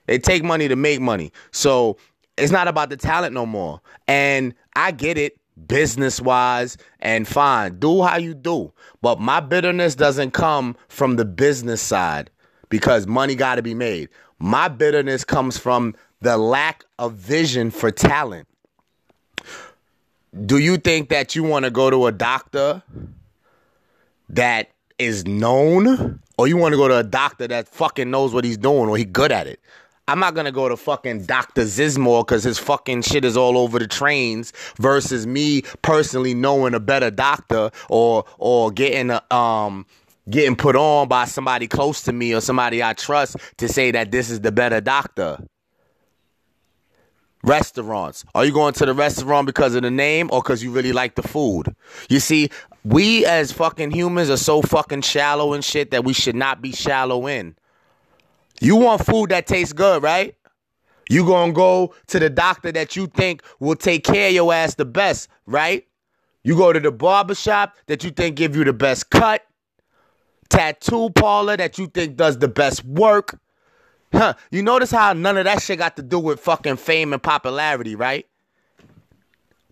They 0.06 0.20
take 0.20 0.44
money 0.44 0.68
to 0.68 0.76
make 0.76 1.00
money. 1.00 1.32
So 1.52 1.98
it's 2.38 2.52
not 2.52 2.68
about 2.68 2.90
the 2.90 2.98
talent 2.98 3.34
no 3.34 3.46
more. 3.46 3.82
And 4.08 4.54
I 4.76 4.92
get 4.92 5.18
it 5.18 5.39
business 5.68 6.22
wise 6.22 6.78
and 7.00 7.28
fine. 7.28 7.80
Do 7.80 8.04
how 8.04 8.18
you 8.18 8.34
do. 8.34 8.74
But 9.02 9.20
my 9.20 9.40
bitterness 9.40 9.96
doesn't 9.96 10.32
come 10.32 10.76
from 10.88 11.16
the 11.18 11.26
business 11.26 11.82
side. 11.82 12.30
because 12.70 13.08
money 13.08 13.36
got 13.36 13.56
to 13.56 13.62
be 13.62 13.74
made. 13.74 14.10
My 14.40 14.68
bitterness 14.68 15.24
comes 15.24 15.58
from 15.58 15.96
the 16.22 16.38
lack 16.38 16.86
of 16.98 17.14
vision 17.14 17.72
for 17.72 17.92
talent. 17.92 18.48
Do 20.46 20.58
you 20.60 20.78
think 20.78 21.10
that 21.10 21.36
you 21.36 21.44
want 21.44 21.66
to 21.66 21.72
go 21.72 21.90
to 21.90 22.06
a 22.08 22.12
doctor 22.12 22.84
that 24.30 24.70
is 25.00 25.26
known 25.26 26.20
or 26.38 26.48
you 26.48 26.58
want 26.58 26.74
to 26.74 26.78
go 26.78 26.88
to 26.88 26.98
a 26.98 27.04
doctor 27.04 27.48
that 27.48 27.68
fucking 27.68 28.12
knows 28.12 28.34
what 28.34 28.44
he's 28.46 28.58
doing 28.58 28.90
or 28.90 28.98
he 28.98 29.06
good 29.06 29.32
at 29.32 29.48
it? 29.48 29.60
I'm 30.10 30.20
not 30.20 30.34
gonna 30.34 30.52
go 30.52 30.68
to 30.68 30.76
fucking 30.76 31.26
Dr. 31.26 31.62
Zizmor 31.62 32.26
because 32.26 32.44
his 32.44 32.58
fucking 32.58 33.04
shit 33.04 33.24
is 33.24 33.38
all 33.38 33.60
over 33.60 33.78
the 33.78 33.86
trains 33.86 34.54
versus 34.80 35.28
me 35.28 35.62
personally 35.84 36.34
knowing 36.34 36.74
a 36.74 36.80
better 36.80 37.12
doctor 37.12 37.70
or 37.90 38.26
or 38.40 38.72
getting 38.72 39.12
a 39.12 39.22
um 39.34 39.86
getting 40.28 40.56
put 40.56 40.76
on 40.76 41.08
by 41.08 41.26
somebody 41.26 41.68
close 41.68 42.02
to 42.04 42.12
me 42.12 42.34
or 42.34 42.42
somebody 42.42 42.82
I 42.82 42.94
trust 42.94 43.38
to 43.58 43.68
say 43.68 43.92
that 43.92 44.10
this 44.10 44.32
is 44.32 44.42
the 44.42 44.52
better 44.52 44.82
doctor. 44.82 45.46
Restaurants. 47.44 48.26
Are 48.34 48.44
you 48.46 48.52
going 48.52 48.74
to 48.74 48.88
the 48.88 48.96
restaurant 48.96 49.46
because 49.46 49.76
of 49.76 49.84
the 49.84 49.92
name 49.92 50.30
or 50.34 50.42
because 50.42 50.64
you 50.64 50.72
really 50.72 50.92
like 50.92 51.16
the 51.16 51.24
food? 51.24 51.76
You 52.10 52.20
see, 52.20 52.50
we 52.84 53.28
as 53.28 53.52
fucking 53.52 53.92
humans 53.92 54.32
are 54.32 54.38
so 54.38 54.64
fucking 54.64 55.02
shallow 55.02 55.54
and 55.54 55.64
shit 55.64 55.92
that 55.92 56.04
we 56.04 56.14
should 56.14 56.36
not 56.36 56.64
be 56.64 56.72
shallow 56.72 57.28
in. 57.28 57.56
You 58.60 58.76
want 58.76 59.06
food 59.06 59.30
that 59.30 59.48
tastes 59.48 59.74
good, 59.74 60.04
right? 60.04 60.36
You 61.10 61.26
gonna 61.26 61.54
go 61.54 61.96
to 62.08 62.20
the 62.20 62.30
doctor 62.30 62.72
that 62.72 62.96
you 62.96 63.08
think 63.08 63.42
will 63.60 63.76
take 63.76 64.04
care 64.04 64.28
of 64.28 64.34
your 64.34 64.54
ass 64.54 64.76
the 64.76 64.86
best, 64.86 65.28
right? 65.46 65.88
You 66.44 66.56
go 66.56 66.72
to 66.72 66.80
the 66.80 66.92
barbershop 66.92 67.76
that 67.88 68.04
you 68.04 68.12
think 68.12 68.36
give 68.36 68.56
you 68.56 68.64
the 68.64 68.74
best 68.74 69.10
cut, 69.10 69.44
tattoo 70.50 71.10
parlor 71.12 71.58
that 71.58 71.78
you 71.78 71.88
think 71.88 72.16
does 72.16 72.38
the 72.38 72.48
best 72.48 72.86
work. 72.86 73.40
Huh. 74.14 74.36
You 74.52 74.64
notice 74.64 74.92
how 74.92 75.14
none 75.14 75.38
of 75.38 75.46
that 75.46 75.62
shit 75.62 75.80
got 75.80 75.96
to 75.98 76.04
do 76.04 76.20
with 76.20 76.40
fucking 76.40 76.78
fame 76.78 77.14
and 77.14 77.22
popularity, 77.22 77.96
right? 77.96 78.28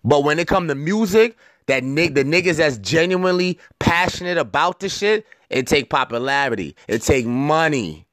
But 0.04 0.24
when 0.24 0.38
it 0.38 0.48
come 0.48 0.68
to 0.68 0.74
music, 0.74 1.36
that 1.66 1.84
nig- 1.84 2.14
the 2.14 2.24
niggas 2.24 2.56
that's 2.56 2.78
genuinely 2.78 3.58
passionate 3.78 4.38
about 4.38 4.80
the 4.80 4.88
shit, 4.88 5.26
it 5.50 5.66
take 5.66 5.90
popularity. 5.90 6.74
It 6.88 7.02
take 7.02 7.26
money. 7.26 8.07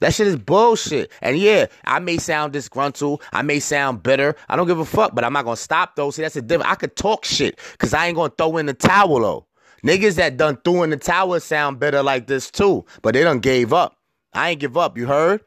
That 0.00 0.14
shit 0.14 0.26
is 0.26 0.36
bullshit. 0.36 1.10
And 1.22 1.38
yeah, 1.38 1.66
I 1.84 1.98
may 1.98 2.18
sound 2.18 2.52
disgruntled. 2.52 3.22
I 3.32 3.42
may 3.42 3.60
sound 3.60 4.02
bitter. 4.02 4.36
I 4.48 4.56
don't 4.56 4.66
give 4.66 4.78
a 4.78 4.84
fuck, 4.84 5.14
but 5.14 5.24
I'm 5.24 5.32
not 5.32 5.44
gonna 5.44 5.56
stop 5.56 5.96
though. 5.96 6.10
See, 6.10 6.22
that's 6.22 6.34
the 6.34 6.42
different. 6.42 6.70
I 6.70 6.74
could 6.76 6.96
talk 6.96 7.24
shit 7.24 7.58
because 7.72 7.94
I 7.94 8.06
ain't 8.06 8.16
gonna 8.16 8.32
throw 8.36 8.56
in 8.58 8.66
the 8.66 8.74
towel 8.74 9.20
though. 9.20 9.46
Niggas 9.84 10.16
that 10.16 10.36
done 10.36 10.58
threw 10.64 10.82
in 10.82 10.90
the 10.90 10.96
towel 10.96 11.38
sound 11.40 11.78
better 11.78 12.02
like 12.02 12.26
this 12.26 12.50
too, 12.50 12.84
but 13.02 13.14
they 13.14 13.22
done 13.22 13.38
gave 13.40 13.72
up. 13.72 13.96
I 14.32 14.50
ain't 14.50 14.60
give 14.60 14.76
up. 14.76 14.98
You 14.98 15.06
heard? 15.06 15.40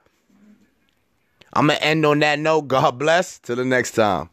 I'm 1.54 1.68
gonna 1.68 1.80
end 1.80 2.06
on 2.06 2.20
that 2.20 2.40
note. 2.40 2.64
God 2.64 2.98
bless. 2.98 3.40
Till 3.40 3.58
the 3.58 3.66
next 3.66 3.92
time. 3.92 4.30